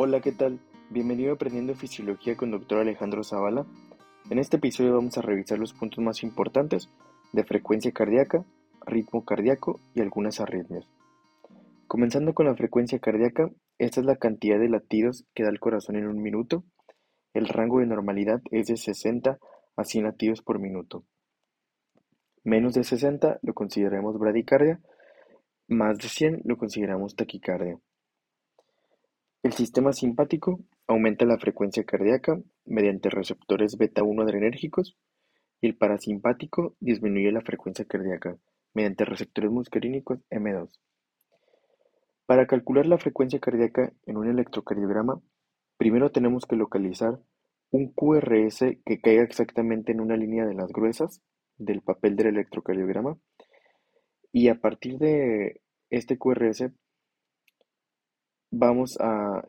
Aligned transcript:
Hola, 0.00 0.20
¿qué 0.20 0.30
tal? 0.30 0.60
Bienvenido 0.90 1.32
a 1.32 1.34
Aprendiendo 1.34 1.74
Fisiología 1.74 2.36
con 2.36 2.52
Dr. 2.52 2.78
Alejandro 2.78 3.24
Zavala. 3.24 3.66
En 4.30 4.38
este 4.38 4.58
episodio 4.58 4.94
vamos 4.94 5.18
a 5.18 5.22
revisar 5.22 5.58
los 5.58 5.72
puntos 5.72 6.04
más 6.04 6.22
importantes 6.22 6.88
de 7.32 7.42
frecuencia 7.42 7.90
cardíaca, 7.90 8.44
ritmo 8.86 9.24
cardíaco 9.24 9.80
y 9.96 10.00
algunas 10.00 10.38
arritmias. 10.38 10.86
Comenzando 11.88 12.32
con 12.32 12.46
la 12.46 12.54
frecuencia 12.54 13.00
cardíaca, 13.00 13.50
esta 13.78 13.98
es 13.98 14.06
la 14.06 14.14
cantidad 14.14 14.60
de 14.60 14.68
latidos 14.68 15.26
que 15.34 15.42
da 15.42 15.48
el 15.48 15.58
corazón 15.58 15.96
en 15.96 16.06
un 16.06 16.22
minuto. 16.22 16.62
El 17.34 17.48
rango 17.48 17.80
de 17.80 17.86
normalidad 17.86 18.40
es 18.52 18.68
de 18.68 18.76
60 18.76 19.40
a 19.76 19.84
100 19.84 20.04
latidos 20.04 20.42
por 20.42 20.60
minuto. 20.60 21.02
Menos 22.44 22.74
de 22.74 22.84
60 22.84 23.40
lo 23.42 23.52
consideramos 23.52 24.16
bradicardia, 24.16 24.80
más 25.66 25.98
de 25.98 26.08
100 26.08 26.42
lo 26.44 26.56
consideramos 26.56 27.16
taquicardia. 27.16 27.80
El 29.44 29.52
sistema 29.52 29.92
simpático 29.92 30.58
aumenta 30.88 31.24
la 31.24 31.38
frecuencia 31.38 31.84
cardíaca 31.84 32.40
mediante 32.64 33.08
receptores 33.08 33.78
beta-1 33.78 34.22
adrenérgicos 34.22 34.96
y 35.60 35.68
el 35.68 35.76
parasimpático 35.76 36.74
disminuye 36.80 37.30
la 37.30 37.42
frecuencia 37.42 37.84
cardíaca 37.84 38.36
mediante 38.74 39.04
receptores 39.04 39.52
muscarínicos 39.52 40.18
M2. 40.30 40.80
Para 42.26 42.48
calcular 42.48 42.86
la 42.86 42.98
frecuencia 42.98 43.38
cardíaca 43.38 43.92
en 44.06 44.16
un 44.16 44.28
electrocardiograma, 44.28 45.20
primero 45.76 46.10
tenemos 46.10 46.44
que 46.44 46.56
localizar 46.56 47.20
un 47.70 47.92
QRS 47.92 48.58
que 48.84 49.00
caiga 49.00 49.22
exactamente 49.22 49.92
en 49.92 50.00
una 50.00 50.16
línea 50.16 50.46
de 50.46 50.54
las 50.54 50.72
gruesas 50.72 51.22
del 51.58 51.80
papel 51.82 52.16
del 52.16 52.28
electrocardiograma 52.28 53.16
y 54.32 54.48
a 54.48 54.56
partir 54.60 54.98
de 54.98 55.60
este 55.90 56.18
QRS 56.18 56.72
vamos 58.50 58.98
a 59.00 59.46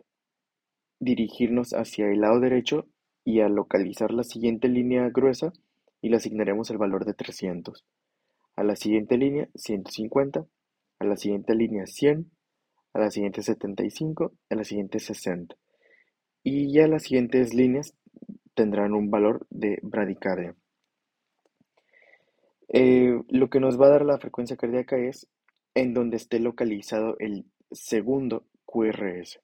dirigirnos 0.99 1.73
hacia 1.73 2.07
el 2.07 2.21
lado 2.21 2.39
derecho 2.39 2.87
y 3.23 3.41
a 3.41 3.49
localizar 3.49 4.11
la 4.11 4.23
siguiente 4.23 4.67
línea 4.67 5.09
gruesa 5.09 5.53
y 6.01 6.09
le 6.09 6.17
asignaremos 6.17 6.69
el 6.69 6.77
valor 6.77 7.05
de 7.05 7.13
300. 7.13 7.85
A 8.55 8.63
la 8.63 8.75
siguiente 8.75 9.17
línea 9.17 9.47
150, 9.55 10.45
a 10.99 11.05
la 11.05 11.15
siguiente 11.15 11.55
línea 11.55 11.85
100, 11.85 12.29
a 12.93 12.99
la 12.99 13.11
siguiente 13.11 13.41
75, 13.41 14.33
a 14.49 14.55
la 14.55 14.63
siguiente 14.63 14.99
60. 14.99 15.55
Y 16.43 16.73
ya 16.73 16.87
las 16.87 17.03
siguientes 17.03 17.53
líneas 17.53 17.93
tendrán 18.53 18.93
un 18.93 19.09
valor 19.09 19.45
de 19.49 19.79
bradicardia. 19.81 20.55
Eh, 22.67 23.19
lo 23.29 23.49
que 23.49 23.59
nos 23.59 23.79
va 23.79 23.87
a 23.87 23.89
dar 23.89 24.05
la 24.05 24.19
frecuencia 24.19 24.57
cardíaca 24.57 24.97
es 24.97 25.27
en 25.73 25.93
donde 25.93 26.17
esté 26.17 26.39
localizado 26.39 27.15
el 27.19 27.45
segundo 27.71 28.45
QRS. 28.69 29.39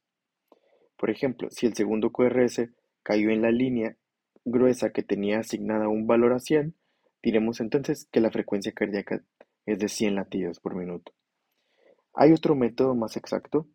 Por 0.98 1.10
ejemplo, 1.10 1.50
si 1.50 1.66
el 1.66 1.74
segundo 1.74 2.12
QRS 2.12 2.70
cayó 3.02 3.32
en 3.32 3.42
la 3.42 3.52
línea 3.52 3.98
gruesa 4.46 4.92
que 4.92 5.02
tenía 5.02 5.40
asignada 5.40 5.88
un 5.90 6.06
valor 6.06 6.34
a 6.34 6.40
100, 6.40 6.76
diremos 7.24 7.60
entonces 7.60 8.08
que 8.12 8.20
la 8.20 8.30
frecuencia 8.30 8.72
cardíaca 8.72 9.24
es 9.66 9.80
de 9.80 9.90
100 9.90 10.16
latidos 10.16 10.60
por 10.60 10.76
minuto. 10.76 11.12
Hay 12.14 12.32
otro 12.32 12.56
método 12.56 12.94
más 12.94 13.18
exacto, 13.18 13.68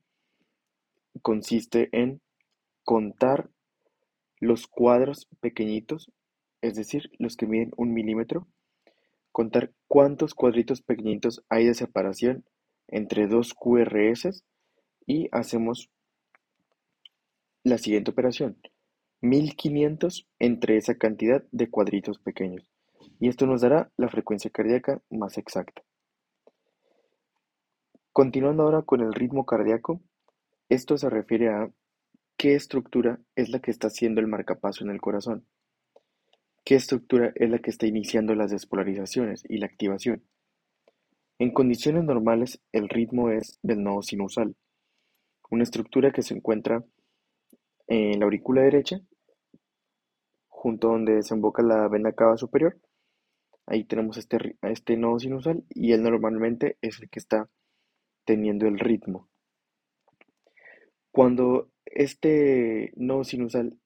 consiste 1.21 1.89
en 1.93 2.21
contar 2.85 3.51
los 4.39 4.67
cuadros 4.69 5.29
pequeñitos, 5.41 6.13
es 6.63 6.77
decir, 6.77 7.11
los 7.19 7.37
que 7.37 7.47
miden 7.47 7.73
un 7.77 7.93
milímetro, 7.93 8.47
contar 9.33 9.73
cuántos 9.89 10.35
cuadritos 10.35 10.81
pequeñitos 10.81 11.45
hay 11.49 11.67
de 11.67 11.75
separación 11.75 12.45
entre 12.89 13.27
dos 13.27 13.53
QRS 13.55 14.45
y 15.11 15.29
hacemos 15.33 15.91
la 17.65 17.79
siguiente 17.79 18.13
operación. 18.13 18.59
1500 19.23 20.29
entre 20.39 20.77
esa 20.77 20.95
cantidad 20.95 21.43
de 21.51 21.69
cuadritos 21.69 22.21
pequeños. 22.21 22.71
Y 23.19 23.27
esto 23.27 23.45
nos 23.45 23.61
dará 23.61 23.91
la 23.97 24.09
frecuencia 24.09 24.53
cardíaca 24.53 25.03
más 25.11 25.37
exacta. 25.37 25.83
Continuando 28.13 28.63
ahora 28.63 28.83
con 28.83 29.01
el 29.01 29.13
ritmo 29.13 29.45
cardíaco, 29.47 30.01
esto 30.69 30.97
se 30.97 31.11
refiere 31.11 31.49
a 31.49 31.69
qué 32.37 32.55
estructura 32.55 33.19
es 33.35 33.49
la 33.49 33.59
que 33.59 33.73
está 33.73 33.89
haciendo 33.89 34.21
el 34.21 34.29
marcapaso 34.29 34.85
en 34.85 34.91
el 34.91 35.01
corazón. 35.01 35.45
¿Qué 36.65 36.77
estructura 36.77 37.33
es 37.35 37.51
la 37.51 37.59
que 37.59 37.71
está 37.71 37.89
iniciando 37.89 38.37
las 38.37 38.53
despolarizaciones 38.53 39.43
y 39.49 39.59
la 39.59 39.67
activación? 39.67 40.23
En 41.41 41.51
condiciones 41.53 42.05
normales, 42.05 42.61
el 42.71 42.89
ritmo 42.89 43.31
es 43.31 43.59
del 43.63 43.83
nodo 43.83 44.03
sinusal, 44.03 44.55
una 45.51 45.65
estructura 45.65 46.13
que 46.13 46.23
se 46.23 46.35
encuentra 46.35 46.85
en 47.87 48.21
la 48.21 48.25
aurícula 48.25 48.63
derecha, 48.63 49.01
junto 50.49 50.89
donde 50.89 51.15
desemboca 51.15 51.63
la 51.63 51.89
vena 51.89 52.13
cava 52.13 52.37
superior. 52.37 52.79
Ahí 53.67 53.85
tenemos 53.85 54.17
este, 54.17 54.57
este 54.63 54.97
nodo 54.97 55.19
sinusal 55.19 55.65
y 55.71 55.93
él 55.93 56.03
normalmente 56.03 56.77
es 56.81 57.01
el 57.01 57.11
que 57.11 57.19
está 57.19 57.49
teniendo 58.25 58.67
el 58.67 58.79
ritmo. 58.79 59.29
Cuando 61.11 61.71
este 61.85 62.93
nodo 62.97 63.25
sinusal 63.25 63.77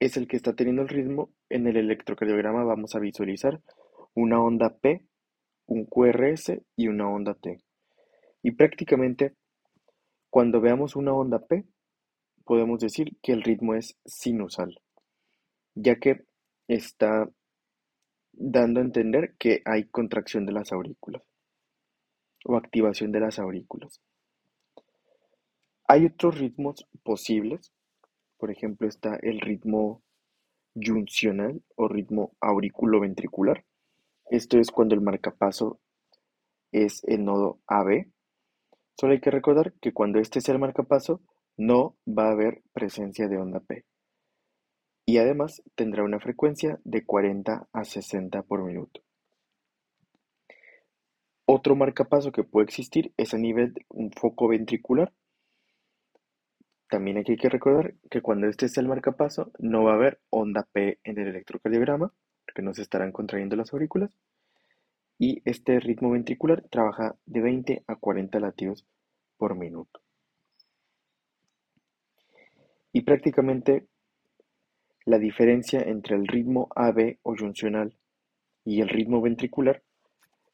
es 0.00 0.16
el 0.16 0.28
que 0.28 0.36
está 0.36 0.54
teniendo 0.54 0.82
el 0.82 0.88
ritmo, 0.88 1.30
en 1.48 1.66
el 1.66 1.76
electrocardiograma 1.76 2.64
vamos 2.64 2.94
a 2.94 2.98
visualizar 2.98 3.60
una 4.14 4.42
onda 4.42 4.76
P, 4.76 5.04
un 5.66 5.86
QRS 5.86 6.60
y 6.76 6.88
una 6.88 7.08
onda 7.08 7.34
T. 7.34 7.58
Y 8.42 8.52
prácticamente 8.52 9.34
cuando 10.30 10.60
veamos 10.60 10.96
una 10.96 11.12
onda 11.12 11.38
P, 11.38 11.64
podemos 12.44 12.80
decir 12.80 13.16
que 13.22 13.32
el 13.32 13.42
ritmo 13.42 13.74
es 13.74 13.96
sinusal, 14.04 14.80
ya 15.74 15.96
que 15.96 16.24
está 16.66 17.28
dando 18.32 18.80
a 18.80 18.84
entender 18.84 19.34
que 19.38 19.62
hay 19.64 19.84
contracción 19.84 20.46
de 20.46 20.52
las 20.52 20.72
aurículas 20.72 21.22
o 22.44 22.56
activación 22.56 23.10
de 23.12 23.20
las 23.20 23.38
aurículas. 23.38 24.00
Hay 25.86 26.04
otros 26.06 26.38
ritmos 26.38 26.86
posibles, 27.02 27.72
por 28.36 28.50
ejemplo 28.50 28.86
está 28.86 29.16
el 29.22 29.40
ritmo 29.40 30.02
yuncional 30.74 31.62
o 31.74 31.88
ritmo 31.88 32.32
auriculoventricular. 32.40 33.64
Esto 34.30 34.58
es 34.58 34.70
cuando 34.70 34.94
el 34.94 35.00
marcapaso 35.00 35.80
es 36.70 37.02
el 37.04 37.24
nodo 37.24 37.58
AB 37.66 38.06
Solo 38.98 39.12
hay 39.12 39.20
que 39.20 39.30
recordar 39.30 39.74
que 39.80 39.92
cuando 39.92 40.18
este 40.18 40.40
sea 40.40 40.54
el 40.54 40.60
marcapaso, 40.60 41.20
no 41.56 41.96
va 42.06 42.28
a 42.28 42.32
haber 42.32 42.62
presencia 42.72 43.28
de 43.28 43.38
onda 43.38 43.60
P. 43.60 43.84
Y 45.06 45.18
además 45.18 45.62
tendrá 45.76 46.02
una 46.02 46.18
frecuencia 46.18 46.80
de 46.84 47.04
40 47.06 47.68
a 47.72 47.84
60 47.84 48.42
por 48.42 48.64
minuto. 48.64 49.00
Otro 51.46 51.76
marcapaso 51.76 52.32
que 52.32 52.42
puede 52.42 52.64
existir 52.64 53.12
es 53.16 53.34
a 53.34 53.38
nivel 53.38 53.72
de 53.72 53.86
un 53.88 54.10
foco 54.10 54.48
ventricular. 54.48 55.12
También 56.90 57.18
hay 57.18 57.24
que 57.24 57.48
recordar 57.48 57.94
que 58.10 58.20
cuando 58.20 58.48
este 58.48 58.68
sea 58.68 58.82
el 58.82 58.88
marcapaso, 58.88 59.52
no 59.60 59.84
va 59.84 59.92
a 59.92 59.94
haber 59.94 60.20
onda 60.30 60.66
P 60.72 60.98
en 61.04 61.18
el 61.18 61.28
electrocardiograma, 61.28 62.12
porque 62.44 62.62
no 62.62 62.74
se 62.74 62.82
estarán 62.82 63.12
contrayendo 63.12 63.54
las 63.54 63.72
aurículas 63.72 64.10
y 65.18 65.42
este 65.44 65.80
ritmo 65.80 66.10
ventricular 66.10 66.62
trabaja 66.70 67.16
de 67.26 67.40
20 67.40 67.84
a 67.86 67.96
40 67.96 68.38
latidos 68.40 68.86
por 69.36 69.56
minuto. 69.56 70.00
Y 72.92 73.02
prácticamente 73.02 73.86
la 75.04 75.18
diferencia 75.18 75.80
entre 75.80 76.16
el 76.16 76.26
ritmo 76.26 76.68
AB 76.76 77.18
o 77.22 77.34
yuncional 77.34 77.96
y 78.64 78.80
el 78.80 78.88
ritmo 78.88 79.20
ventricular 79.20 79.82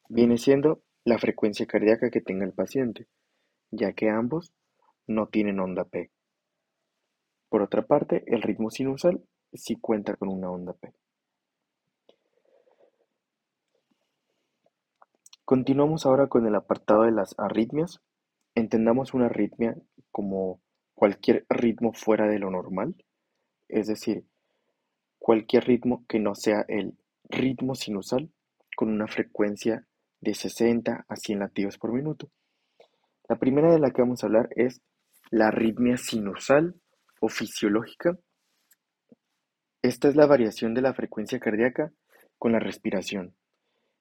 viene 0.08 0.38
siendo 0.38 0.82
la 1.05 1.19
frecuencia 1.19 1.67
cardíaca 1.67 2.10
que 2.10 2.20
tenga 2.20 2.44
el 2.44 2.52
paciente, 2.52 3.06
ya 3.70 3.93
que 3.93 4.08
ambos 4.08 4.52
no 5.06 5.28
tienen 5.28 5.60
onda 5.60 5.84
P. 5.84 6.10
Por 7.49 7.62
otra 7.62 7.82
parte, 7.82 8.25
el 8.26 8.43
ritmo 8.43 8.70
sinusal 8.70 9.22
sí 9.52 9.76
cuenta 9.76 10.17
con 10.17 10.28
una 10.28 10.50
onda 10.50 10.72
P. 10.72 10.94
Continuamos 15.46 16.06
ahora 16.06 16.29
con 16.29 16.46
el 16.46 16.55
apartado 16.55 17.02
de 17.02 17.12
las 17.12 17.35
arritmias. 17.37 18.00
Entendamos 18.55 19.12
una 19.12 19.26
arritmia 19.26 19.76
como 20.11 20.62
cualquier 20.94 21.44
ritmo 21.50 21.93
fuera 21.93 22.26
de 22.26 22.38
lo 22.38 22.50
normal, 22.50 22.94
es 23.69 23.87
decir, 23.87 24.25
cualquier 25.19 25.67
ritmo 25.67 26.06
que 26.08 26.19
no 26.19 26.35
sea 26.35 26.64
el 26.67 26.96
ritmo 27.25 27.75
sinusal 27.75 28.31
con 28.75 28.88
una 28.88 29.06
frecuencia 29.06 29.87
de 30.23 30.32
60 30.32 31.05
a 31.06 31.17
100 31.17 31.38
latidos 31.38 31.76
por 31.76 31.93
minuto. 31.93 32.31
La 33.29 33.37
primera 33.37 33.70
de 33.70 33.81
la 33.81 33.91
que 33.91 34.00
vamos 34.00 34.23
a 34.23 34.29
hablar 34.29 34.49
es 34.56 34.81
la 35.31 35.49
arritmia 35.49 35.99
sinusal 35.99 36.75
o 37.20 37.29
fisiológica. 37.29 38.17
Esta 39.82 40.08
es 40.08 40.17
la 40.17 40.25
variación 40.25 40.73
de 40.73 40.81
la 40.81 40.94
frecuencia 40.94 41.38
cardíaca 41.38 41.93
con 42.38 42.52
la 42.52 42.61
respiración 42.61 43.35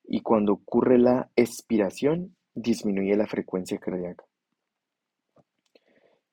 y 0.03 0.21
cuando 0.21 0.53
ocurre 0.53 0.97
la 0.97 1.31
expiración 1.35 2.35
disminuye 2.53 3.15
la 3.15 3.27
frecuencia 3.27 3.77
cardíaca. 3.77 4.25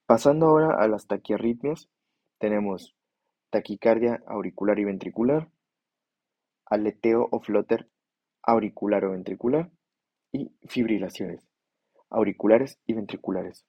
Pasando 0.07 0.47
ahora 0.47 0.77
a 0.83 0.89
las 0.89 1.07
taquiarritmias, 1.07 1.89
tenemos 2.39 2.95
taquicardia 3.51 4.23
auricular 4.27 4.79
y 4.79 4.85
ventricular, 4.85 5.49
aleteo 6.67 7.29
o 7.31 7.41
flotter 7.41 7.89
auricular 8.43 9.05
o 9.05 9.13
ventricular 9.13 9.71
y 10.33 10.51
fibrilaciones 10.67 11.51
auriculares 12.11 12.79
y 12.87 12.95
ventriculares. 12.95 13.65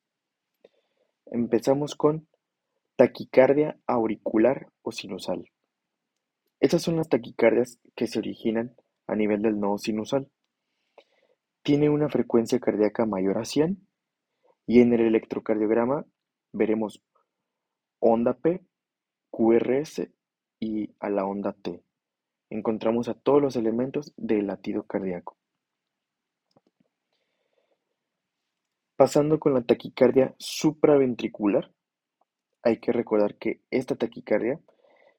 Empezamos 1.28 1.96
con 1.96 2.28
taquicardia 2.96 3.80
auricular 3.88 4.68
o 4.82 4.92
sinusal. 4.92 5.50
Estas 6.60 6.82
son 6.82 6.98
las 6.98 7.08
taquicardias 7.08 7.80
que 7.96 8.08
se 8.08 8.20
originan 8.20 8.76
a 9.12 9.16
nivel 9.16 9.42
del 9.42 9.60
nodo 9.60 9.78
sinusal. 9.78 10.32
Tiene 11.64 11.90
una 11.90 12.08
frecuencia 12.08 12.60
cardíaca 12.60 13.06
mayor 13.06 13.38
a 13.40 13.46
100 13.46 13.86
y 14.66 14.80
en 14.80 14.94
el 14.94 15.02
electrocardiograma 15.02 16.06
veremos 16.54 17.04
onda 18.00 18.34
P, 18.34 18.64
QRS 19.30 20.10
y 20.62 20.96
a 21.02 21.10
la 21.10 21.26
onda 21.26 21.52
T. 21.52 21.84
Encontramos 22.50 23.10
a 23.10 23.14
todos 23.14 23.42
los 23.42 23.58
elementos 23.58 24.14
del 24.16 24.48
latido 24.48 24.84
cardíaco. 24.84 25.38
Pasando 28.96 29.40
con 29.40 29.54
la 29.54 29.64
taquicardia 29.64 30.36
supraventricular, 30.38 31.70
hay 32.64 32.80
que 32.80 32.94
recordar 32.94 33.36
que 33.36 33.60
esta 33.72 33.98
taquicardia 33.98 34.62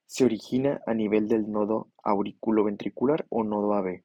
se 0.07 0.25
origina 0.25 0.81
a 0.87 0.95
nivel 0.95 1.29
del 1.29 1.51
nodo 1.51 1.91
auriculoventricular 2.03 3.27
o 3.31 3.45
nodo 3.45 3.75
AB. 3.75 4.05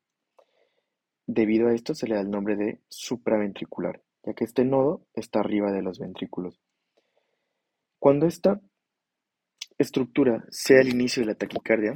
Debido 1.26 1.68
a 1.68 1.74
esto 1.74 1.94
se 1.94 2.08
le 2.08 2.16
da 2.16 2.22
el 2.22 2.32
nombre 2.32 2.56
de 2.56 2.82
supraventricular, 2.88 4.02
ya 4.24 4.34
que 4.34 4.46
este 4.46 4.64
nodo 4.64 5.06
está 5.14 5.42
arriba 5.42 5.72
de 5.72 5.82
los 5.82 6.00
ventrículos. 6.00 6.62
Cuando 8.00 8.26
esta 8.26 8.62
estructura 9.78 10.46
sea 10.50 10.80
el 10.80 10.90
inicio 10.90 11.22
de 11.22 11.28
la 11.28 11.36
taquicardia, 11.36 11.96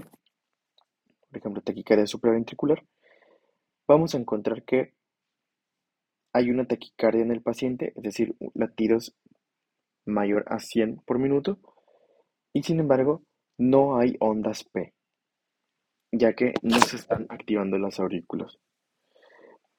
por 1.30 1.38
ejemplo 1.38 1.62
taquicardia 1.62 2.06
supraventricular, 2.06 2.86
vamos 3.88 4.14
a 4.14 4.18
encontrar 4.18 4.64
que 4.64 4.94
hay 6.34 6.50
una 6.50 6.66
taquicardia 6.66 7.24
en 7.24 7.32
el 7.32 7.42
paciente, 7.42 7.94
es 7.96 8.04
decir, 8.04 8.36
latidos 8.54 9.16
mayor 10.06 10.46
a 10.48 10.60
100 10.60 10.98
por 11.06 11.20
minuto, 11.20 11.60
y 12.54 12.64
sin 12.64 12.80
embargo 12.80 13.24
no 13.58 13.98
hay 13.98 14.16
ondas 14.20 14.64
P, 14.64 14.94
ya 16.12 16.34
que 16.34 16.54
no 16.62 16.80
se 16.80 16.98
están 16.98 17.26
activando 17.30 17.78
las 17.78 18.00
aurículas. 18.00 18.58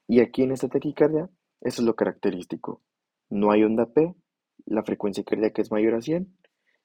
Y 0.09 0.21
aquí 0.21 0.43
en 0.43 0.53
esta 0.53 0.69
taquicardia, 0.69 1.31
eso 1.61 1.83
es 1.83 1.87
lo 1.87 1.95
característico. 1.95 2.83
No 3.31 3.51
hay 3.51 3.65
onda 3.65 3.87
P, 3.87 4.15
la 4.67 4.83
frecuencia 4.83 5.25
cardíaca 5.25 5.63
es 5.63 5.71
mayor 5.71 5.95
a 5.95 6.03
100 6.03 6.37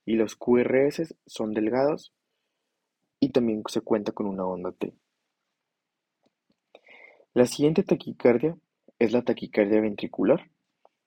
y 0.05 0.15
los 0.15 0.35
QRS 0.35 1.15
son 1.25 1.53
delgados 1.53 2.13
y 3.19 3.31
también 3.31 3.63
se 3.67 3.81
cuenta 3.81 4.11
con 4.11 4.27
una 4.27 4.45
onda 4.45 4.71
T. 4.71 4.93
La 7.33 7.45
siguiente 7.45 7.83
taquicardia 7.83 8.57
es 8.99 9.11
la 9.11 9.21
taquicardia 9.21 9.81
ventricular, 9.81 10.49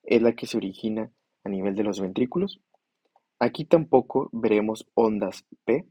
es 0.03 0.23
la 0.23 0.35
que 0.35 0.47
se 0.47 0.57
origina 0.57 1.11
a 1.45 1.49
nivel 1.49 1.75
de 1.75 1.85
los 1.85 2.01
ventrículos. 2.01 2.61
Aquí 3.43 3.65
tampoco 3.65 4.29
veremos 4.33 4.87
ondas 4.93 5.47
P, 5.65 5.87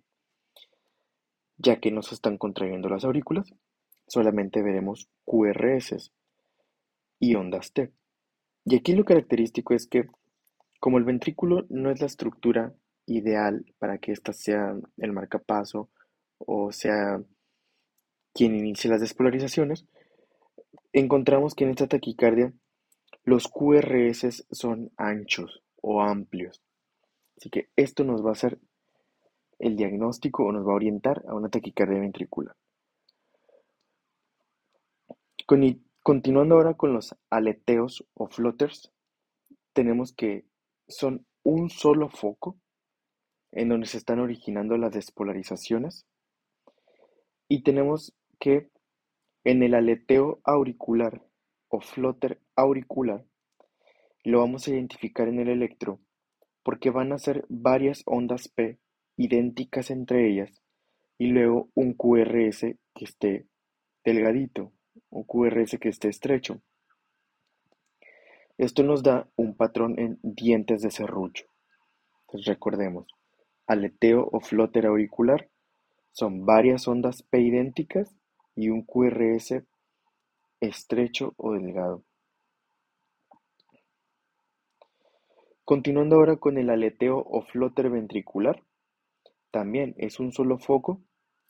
ya 1.57 1.79
que 1.79 1.91
no 1.91 2.03
se 2.03 2.13
están 2.13 2.37
contrayendo 2.37 2.89
las 2.89 3.03
aurículas, 3.03 3.51
solamente 4.07 4.61
veremos 4.61 5.09
QRS 5.25 6.11
y 7.19 7.33
ondas 7.33 7.73
T. 7.73 7.91
Y 8.65 8.75
aquí 8.75 8.93
lo 8.93 9.03
característico 9.03 9.73
es 9.73 9.87
que, 9.87 10.07
como 10.79 10.99
el 10.99 11.05
ventrículo 11.05 11.65
no 11.69 11.89
es 11.89 11.99
la 11.99 12.05
estructura 12.05 12.75
ideal 13.07 13.65
para 13.79 13.97
que 13.97 14.11
ésta 14.11 14.31
sea 14.31 14.75
el 14.97 15.11
marcapaso 15.11 15.89
o 16.37 16.71
sea 16.71 17.19
quien 18.31 18.55
inicie 18.55 18.91
las 18.91 19.01
despolarizaciones, 19.01 19.87
encontramos 20.93 21.55
que 21.55 21.63
en 21.63 21.71
esta 21.71 21.87
taquicardia 21.87 22.53
los 23.23 23.47
QRS 23.47 24.45
son 24.51 24.91
anchos 24.97 25.63
o 25.81 26.03
amplios. 26.03 26.61
Así 27.39 27.49
que 27.49 27.69
esto 27.77 28.03
nos 28.03 28.23
va 28.23 28.29
a 28.29 28.33
hacer 28.33 28.59
el 29.59 29.77
diagnóstico 29.77 30.43
o 30.43 30.51
nos 30.51 30.67
va 30.67 30.73
a 30.73 30.75
orientar 30.75 31.23
a 31.25 31.33
una 31.33 31.47
taquicardia 31.47 31.97
ventricular. 31.97 32.53
Continuando 36.03 36.55
ahora 36.55 36.73
con 36.73 36.93
los 36.93 37.15
aleteos 37.29 38.05
o 38.13 38.27
flotters, 38.27 38.91
tenemos 39.71 40.11
que 40.11 40.43
son 40.89 41.25
un 41.43 41.69
solo 41.69 42.09
foco 42.09 42.57
en 43.53 43.69
donde 43.69 43.87
se 43.87 43.99
están 43.99 44.19
originando 44.19 44.77
las 44.77 44.91
despolarizaciones 44.91 46.05
y 47.47 47.63
tenemos 47.63 48.13
que 48.37 48.69
en 49.45 49.63
el 49.63 49.75
aleteo 49.75 50.41
auricular 50.43 51.25
o 51.69 51.79
flotter 51.79 52.41
auricular 52.57 53.23
lo 54.25 54.39
vamos 54.39 54.67
a 54.67 54.71
identificar 54.71 55.29
en 55.29 55.39
el 55.39 55.47
electro 55.47 56.01
porque 56.63 56.89
van 56.89 57.11
a 57.13 57.19
ser 57.19 57.45
varias 57.49 58.03
ondas 58.05 58.47
P 58.47 58.79
idénticas 59.17 59.91
entre 59.91 60.29
ellas 60.29 60.61
y 61.17 61.27
luego 61.27 61.69
un 61.73 61.93
QRS 61.93 62.61
que 62.95 63.05
esté 63.05 63.47
delgadito, 64.05 64.71
un 65.09 65.23
QRS 65.23 65.77
que 65.79 65.89
esté 65.89 66.07
estrecho. 66.07 66.61
Esto 68.57 68.83
nos 68.83 69.03
da 69.03 69.29
un 69.35 69.55
patrón 69.55 69.99
en 69.99 70.19
dientes 70.21 70.81
de 70.81 70.91
serrucho. 70.91 71.45
Entonces 72.21 72.47
recordemos, 72.47 73.07
aleteo 73.67 74.27
o 74.31 74.39
flotter 74.39 74.85
auricular 74.85 75.49
son 76.11 76.45
varias 76.45 76.87
ondas 76.87 77.23
P 77.23 77.39
idénticas 77.39 78.15
y 78.55 78.69
un 78.69 78.83
QRS 78.83 79.63
estrecho 80.59 81.33
o 81.37 81.53
delgado. 81.53 82.03
Continuando 85.69 86.15
ahora 86.15 86.37
con 86.37 86.57
el 86.57 86.71
aleteo 86.71 87.19
o 87.19 87.43
flotter 87.43 87.91
ventricular, 87.91 88.63
también 89.51 89.93
es 89.99 90.19
un 90.19 90.31
solo 90.33 90.57
foco 90.57 90.99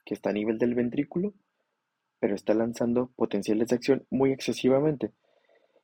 que 0.03 0.13
está 0.13 0.31
a 0.31 0.33
nivel 0.33 0.57
del 0.57 0.75
ventrículo, 0.75 1.33
pero 2.19 2.35
está 2.35 2.53
lanzando 2.53 3.13
potenciales 3.15 3.69
de 3.69 3.77
acción 3.77 4.05
muy 4.09 4.33
excesivamente. 4.33 5.13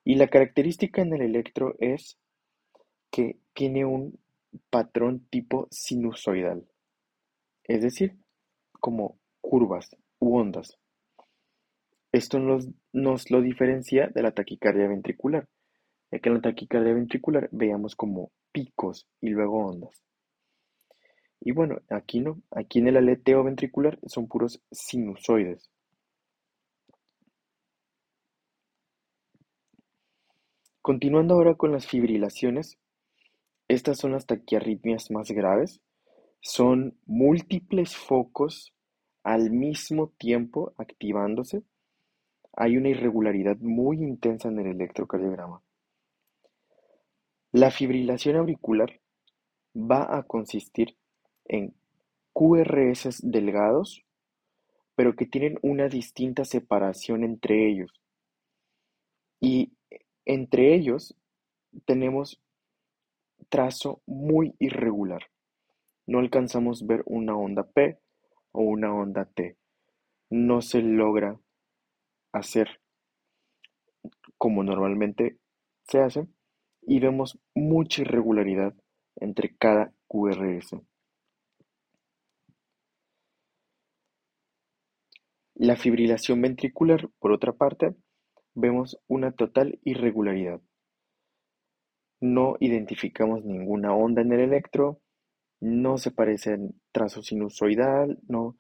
Y 0.04 0.16
la 0.16 0.28
característica 0.28 1.02
en 1.02 1.14
el 1.14 1.22
electro 1.22 1.76
es 1.80 2.18
que 3.10 3.38
tiene 3.54 3.86
un 3.86 4.20
patrón 4.70 5.26
tipo 5.30 5.70
sinusoidal, 5.72 6.68
es 7.64 7.82
decir, 7.82 8.18
como 8.82 9.18
curvas 9.40 9.96
u 10.20 10.36
ondas. 10.36 10.78
Esto 12.12 12.40
nos, 12.40 12.68
nos 12.92 13.32
lo 13.32 13.40
diferencia 13.40 14.10
de 14.14 14.22
la 14.22 14.34
taquicardia 14.34 14.90
ventricular, 14.90 15.48
ya 16.18 16.30
en 16.30 16.36
la 16.36 16.42
taquicardia 16.42 16.94
ventricular 16.94 17.50
veíamos 17.52 17.96
como 17.96 18.32
picos 18.52 19.08
y 19.22 19.30
luego 19.30 19.66
ondas. 19.66 20.04
Y 21.42 21.52
bueno, 21.52 21.80
aquí 21.90 22.22
no, 22.22 22.42
aquí 22.52 22.80
en 22.80 22.88
el 22.88 22.98
aleteo 22.98 23.44
ventricular 23.44 24.00
son 24.08 24.28
puros 24.28 24.62
sinusoides. 24.72 25.70
Continuando 30.82 31.34
ahora 31.34 31.56
con 31.56 31.72
las 31.72 31.88
fibrilaciones, 31.88 32.78
estas 33.68 33.98
son 33.98 34.12
las 34.12 34.28
taquiarritmias 34.28 35.10
más 35.10 35.32
graves. 35.32 35.82
Son 36.42 36.96
múltiples 37.08 37.96
focos 37.96 38.74
al 39.24 39.50
mismo 39.50 40.14
tiempo 40.20 40.74
activándose. 40.78 41.64
Hay 42.54 42.78
una 42.78 42.90
irregularidad 42.90 43.58
muy 43.58 43.98
intensa 43.98 44.50
en 44.50 44.60
el 44.60 44.68
electrocardiograma. 44.68 45.62
La 47.56 47.72
fibrilación 47.72 48.36
auricular 48.36 49.00
va 49.74 50.18
a 50.18 50.24
consistir 50.24 50.98
en 51.46 51.74
QRS 52.34 53.22
delgados, 53.24 54.04
pero 54.94 55.16
que 55.16 55.26
tienen 55.26 55.58
una 55.62 55.88
distinta 55.88 56.44
separación 56.44 57.24
entre 57.24 57.70
ellos. 57.70 57.94
Y 59.40 59.72
entre 60.26 60.76
ellos 60.76 61.16
tenemos 61.86 62.42
trazo 63.48 64.02
muy 64.06 64.54
irregular. 64.60 65.22
No 66.08 66.20
alcanzamos 66.20 66.86
ver 66.86 67.04
una 67.06 67.38
onda 67.38 67.64
P 67.64 67.98
o 68.52 68.64
una 68.64 68.94
onda 68.94 69.30
T. 69.34 69.56
No 70.30 70.62
se 70.62 70.82
logra 70.82 71.40
hacer 72.34 72.82
como 74.38 74.62
normalmente 74.62 75.38
se 75.84 76.00
hace 76.02 76.28
y 76.88 77.00
vemos 77.00 77.40
mucha 77.54 78.02
irregularidad 78.02 78.74
entre 79.16 79.56
cada 79.56 79.94
QRS. 80.08 80.78
La 85.56 85.78
fibrilación 85.78 86.42
ventricular, 86.42 87.10
por 87.20 87.32
otra 87.32 87.54
parte, 87.54 87.96
vemos 88.54 89.00
una 89.08 89.32
total 89.32 89.80
irregularidad. 89.84 90.62
no 92.22 92.56
identificamos 92.60 93.44
ninguna 93.46 93.94
onda 93.94 94.22
en 94.22 94.32
el 94.34 94.40
electro, 94.40 95.00
no 95.60 95.98
se 95.98 96.12
parece 96.12 96.54
al 96.54 96.74
trazo 96.92 97.22
sinusoidal, 97.22 98.20
no, 98.28 98.58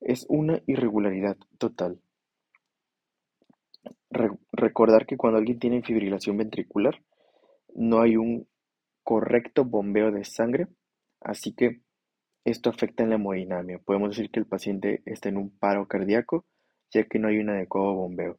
es 0.00 0.26
una 0.28 0.62
irregularidad 0.66 1.36
total. 1.58 2.00
recordar 4.52 5.06
que 5.06 5.16
cuando 5.16 5.38
alguien 5.38 5.58
tiene 5.58 5.82
fibrilación 5.82 6.36
ventricular, 6.36 7.02
no 7.74 8.00
hay 8.00 8.16
un 8.16 8.48
correcto 9.02 9.64
bombeo 9.64 10.10
de 10.10 10.24
sangre, 10.24 10.68
así 11.20 11.54
que 11.54 11.82
esto 12.44 12.70
afecta 12.70 13.02
en 13.02 13.10
la 13.10 13.16
hemodinamia. 13.16 13.78
Podemos 13.78 14.10
decir 14.10 14.30
que 14.30 14.40
el 14.40 14.46
paciente 14.46 15.02
está 15.06 15.28
en 15.28 15.36
un 15.36 15.50
paro 15.50 15.86
cardíaco, 15.88 16.44
ya 16.90 17.04
que 17.04 17.18
no 17.18 17.28
hay 17.28 17.38
un 17.38 17.50
adecuado 17.50 17.94
bombeo. 17.94 18.38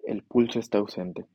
El 0.00 0.22
pulso 0.22 0.58
está 0.58 0.78
ausente. 0.78 1.26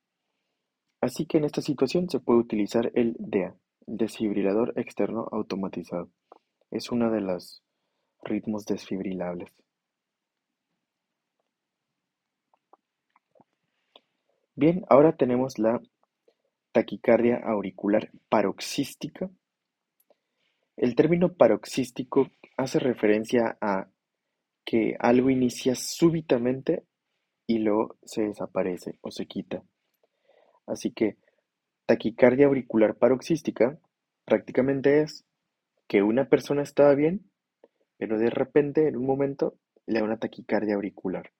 Así 1.02 1.26
que 1.26 1.40
en 1.40 1.46
esta 1.46 1.62
situación 1.62 2.10
se 2.10 2.20
puede 2.20 2.40
utilizar 2.40 2.92
el 2.96 3.16
DEA, 3.20 3.56
desfibrilador 3.88 4.74
externo 4.78 5.28
automatizado. 5.32 6.10
Es 6.70 6.92
uno 6.92 7.12
de 7.12 7.22
los 7.22 7.64
ritmos 8.24 8.66
desfibrilables. 8.66 9.52
Bien, 14.56 14.86
ahora 14.90 15.18
tenemos 15.18 15.58
la 15.58 15.82
taquicardia 16.72 17.38
auricular 17.38 18.12
paroxística. 18.30 19.30
El 20.78 20.96
término 20.96 21.34
paroxístico 21.34 22.30
hace 22.58 22.80
referencia 22.80 23.58
a 23.62 23.88
que 24.66 24.96
algo 25.00 25.30
inicia 25.30 25.76
súbitamente 25.76 26.86
y 27.48 27.60
luego 27.60 27.98
se 28.04 28.24
desaparece 28.24 28.98
o 29.02 29.12
se 29.12 29.26
quita. 29.26 29.64
Así 30.66 30.92
que 30.92 31.18
taquicardia 31.86 32.46
auricular 32.46 32.96
paroxística 32.96 33.78
prácticamente 34.26 35.02
es 35.02 35.26
que 35.88 36.02
una 36.04 36.30
persona 36.30 36.62
estaba 36.62 36.96
bien, 36.96 37.30
pero 37.98 38.18
de 38.18 38.30
repente 38.30 38.88
en 38.88 38.96
un 38.96 39.06
momento 39.06 39.58
le 39.86 40.00
da 40.00 40.06
una 40.06 40.18
taquicardia 40.18 40.76
auricular, 40.76 41.32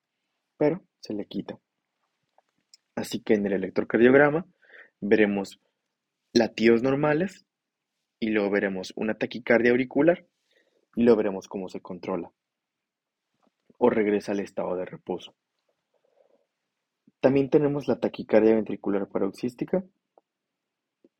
pero 0.58 0.82
se 1.00 1.14
le 1.14 1.24
quita. 1.26 1.58
Así 2.94 3.20
que 3.20 3.34
en 3.34 3.46
el 3.46 3.54
electrocardiograma 3.54 4.46
veremos 5.02 5.60
latidos 6.32 6.82
normales 6.82 7.44
y 8.20 8.30
luego 8.30 8.50
veremos 8.50 8.92
una 8.96 9.14
taquicardia 9.14 9.72
auricular 9.72 10.24
y 10.94 11.02
luego 11.02 11.18
veremos 11.18 11.48
cómo 11.48 11.68
se 11.68 11.80
controla 11.80 12.30
o 13.78 13.90
regresa 13.90 14.32
al 14.32 14.40
estado 14.40 14.76
de 14.76 14.84
reposo. 14.84 15.34
También 17.20 17.50
tenemos 17.50 17.88
la 17.88 17.98
taquicardia 17.98 18.54
ventricular 18.54 19.08
paroxística. 19.08 19.84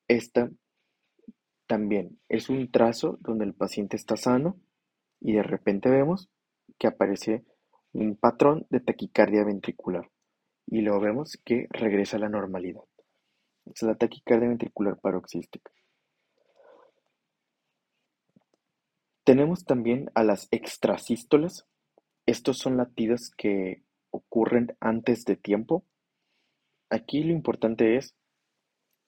Esta 0.07 0.49
también 1.67 2.21
es 2.29 2.49
un 2.49 2.71
trazo 2.71 3.19
donde 3.21 3.45
el 3.45 3.55
paciente 3.55 3.97
está 3.97 4.17
sano 4.17 4.61
y 5.21 5.33
de 5.33 5.43
repente 5.43 5.91
vemos 5.91 6.31
que 6.79 6.87
aparece 6.87 7.45
un 7.93 8.17
patrón 8.17 8.67
de 8.71 8.81
taquicardia 8.81 9.45
ventricular 9.45 10.09
y 10.67 10.83
luego 10.83 11.01
vemos 11.01 11.37
que 11.45 11.67
regresa 11.71 12.17
a 12.17 12.21
la 12.21 12.29
normalidad. 12.29 12.83
Es 13.66 13.83
la 13.83 13.95
taquicardia 13.95 14.49
ventricular 14.49 14.99
paroxística. 15.00 15.71
Tenemos 19.25 19.64
también 19.64 20.11
a 20.14 20.25
las 20.25 20.49
extrasístolas. 20.50 21.66
Estos 22.26 22.59
son 22.59 22.76
latidos 22.76 23.31
que 23.37 23.83
ocurren 24.11 24.76
antes 24.81 25.25
de 25.25 25.37
tiempo 25.37 25.85
Aquí 26.92 27.23
lo 27.25 27.33
importante 27.33 27.97
es 27.97 28.14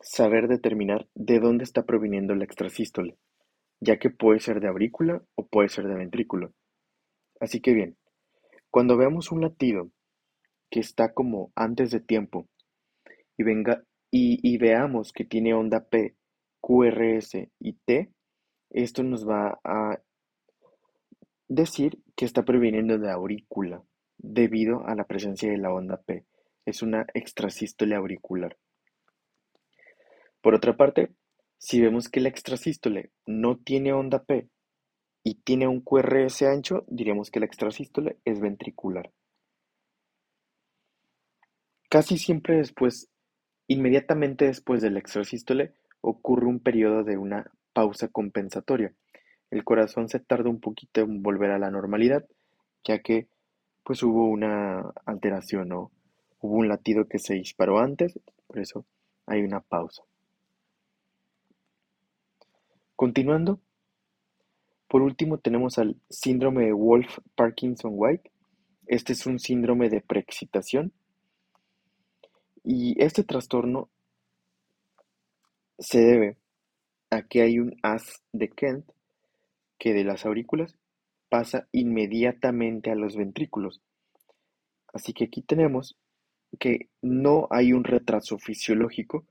saber 0.01 0.49
determinar 0.49 1.07
de 1.15 1.39
dónde 1.39 1.65
está 1.65 1.83
proviniendo 1.83 2.35
la 2.35 2.45
extrasístole, 2.45 3.19
ya 3.79 3.99
que 3.99 4.09
puede 4.09 4.41
ser 4.41 4.61
de 4.61 4.69
aurícula 4.69 5.23
o 5.35 5.47
puede 5.47 5.69
ser 5.69 5.87
de 5.87 5.95
ventrículo. 5.95 6.55
Así 7.41 7.61
que 7.61 7.75
bien, 7.75 7.99
cuando 8.71 8.97
veamos 8.97 9.31
un 9.33 9.43
latido 9.43 9.91
que 10.71 10.81
está 10.81 11.13
como 11.13 11.53
antes 11.55 11.91
de 11.91 12.01
tiempo 12.01 12.49
y 13.37 13.43
venga 13.43 13.85
y, 14.17 14.59
veamos 14.59 15.13
que 15.13 15.25
tiene 15.25 15.55
onda 15.55 15.89
P, 15.89 16.15
QRS 16.61 17.49
y 17.59 17.73
T, 17.85 18.13
esto 18.71 19.03
nos 19.03 19.29
va 19.29 19.59
a 19.65 20.01
decir 21.49 21.99
que 22.15 22.25
está 22.25 22.45
proviniendo 22.45 22.97
de 22.97 23.11
aurícula 23.11 23.83
debido 24.17 24.87
a 24.87 24.95
la 24.95 25.05
presencia 25.05 25.51
de 25.51 25.59
la 25.59 25.73
onda 25.73 26.01
P 26.01 26.25
es 26.65 26.81
una 26.83 27.07
extrasístole 27.13 27.97
auricular. 27.97 28.57
Por 30.41 30.55
otra 30.55 30.77
parte, 30.77 31.13
si 31.59 31.81
vemos 31.81 32.09
que 32.09 32.21
la 32.21 32.29
extrasístole 32.29 33.11
no 33.27 33.59
tiene 33.59 33.93
onda 33.93 34.23
P 34.23 34.49
y 35.25 35.41
tiene 35.43 35.67
un 35.67 35.81
QRS 35.81 36.43
ancho, 36.43 36.85
diríamos 36.87 37.33
que 37.33 37.41
la 37.41 37.47
extrasístole 37.47 38.19
es 38.25 38.41
ventricular. 38.41 39.11
Casi 41.91 42.17
siempre 42.17 42.57
después, 42.57 43.11
inmediatamente 43.69 44.47
después 44.47 44.83
de 44.83 44.91
la 44.91 44.99
extrasístole, 44.99 45.73
ocurre 46.01 46.47
un 46.47 46.61
periodo 46.61 47.05
de 47.05 47.17
una 47.17 47.51
pausa 47.73 48.09
compensatoria. 48.09 48.93
El 49.51 49.65
corazón 49.65 50.09
se 50.09 50.21
tarda 50.21 50.51
un 50.51 50.61
poquito 50.61 51.01
en 51.01 51.23
volver 51.23 51.51
a 51.51 51.59
la 51.59 51.71
normalidad, 51.71 52.25
ya 52.85 53.01
que 53.01 53.29
pues 53.83 54.03
hubo 54.03 54.29
una 54.29 54.93
alteración 55.07 55.73
o 55.73 55.91
Hubo 56.45 56.57
un 56.57 56.69
latido 56.69 57.09
que 57.09 57.19
se 57.19 57.33
disparó 57.33 57.79
antes, 57.79 58.21
por 58.47 58.59
eso 58.59 58.85
hay 59.25 59.41
una 59.41 59.61
pausa. 59.61 60.03
Continuando, 62.97 63.61
por 64.87 65.01
último 65.01 65.39
tenemos 65.39 65.79
al 65.79 65.97
síndrome 66.11 66.67
de 66.67 66.75
Wolf-Parkinson-White. 66.75 68.31
Este 68.87 69.15
es 69.15 69.25
un 69.25 69.39
síndrome 69.39 69.89
de 69.89 70.03
preexcitación 70.03 70.93
y 72.65 73.01
este 73.01 73.23
trastorno 73.23 73.91
se 75.79 76.01
debe 76.01 76.39
a 77.11 77.23
que 77.23 77.43
hay 77.43 77.59
un 77.59 77.77
haz 77.83 78.23
de 78.33 78.49
Kent 78.49 78.91
que 79.79 79.93
de 79.93 80.05
las 80.05 80.25
aurículas 80.25 80.77
pasa 81.29 81.69
inmediatamente 81.73 82.91
a 82.91 82.95
los 82.95 83.17
ventrículos. 83.17 83.83
Así 84.93 85.13
que 85.13 85.25
aquí 85.25 85.43
tenemos 85.43 85.97
que 86.59 86.89
no 87.03 87.49
hay 87.51 87.73
un 87.73 87.85
retraso 87.85 88.39
fisiológico 88.39 89.27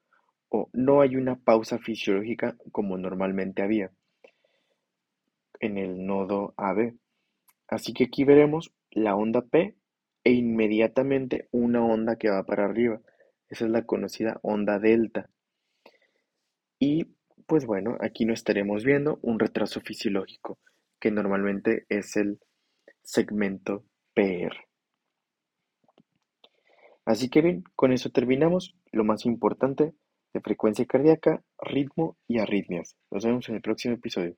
o 0.49 0.69
no 0.73 1.01
hay 1.01 1.15
una 1.15 1.35
pausa 1.35 1.79
fisiológica 1.79 2.55
como 2.71 2.97
normalmente 2.97 3.63
había 3.63 3.91
en 5.59 5.77
el 5.77 6.05
nodo 6.05 6.53
AB. 6.57 6.93
Así 7.67 7.93
que 7.93 8.05
aquí 8.05 8.23
veremos 8.25 8.71
la 8.91 9.15
onda 9.15 9.41
P 9.41 9.75
e 10.23 10.31
inmediatamente 10.31 11.47
una 11.51 11.83
onda 11.83 12.17
que 12.17 12.29
va 12.29 12.43
para 12.43 12.65
arriba. 12.65 12.99
Esa 13.53 13.65
es 13.65 13.71
la 13.71 13.83
conocida 13.83 14.39
onda 14.41 14.79
delta. 14.79 15.29
Y 16.79 17.05
pues 17.45 17.67
bueno, 17.67 17.97
aquí 17.99 18.25
no 18.25 18.33
estaremos 18.33 18.83
viendo 18.83 19.19
un 19.21 19.37
retraso 19.37 19.79
fisiológico, 19.79 20.57
que 20.99 21.11
normalmente 21.11 21.85
es 21.87 22.15
el 22.15 22.39
segmento 23.03 23.85
PR. 24.15 24.57
Así 27.05 27.29
que 27.29 27.43
bien, 27.43 27.63
con 27.75 27.93
eso 27.93 28.09
terminamos 28.09 28.75
lo 28.91 29.03
más 29.03 29.23
importante 29.27 29.93
de 30.33 30.41
frecuencia 30.41 30.87
cardíaca, 30.87 31.43
ritmo 31.61 32.17
y 32.27 32.39
arritmias. 32.39 32.97
Nos 33.11 33.23
vemos 33.23 33.47
en 33.49 33.55
el 33.55 33.61
próximo 33.61 33.93
episodio. 33.93 34.35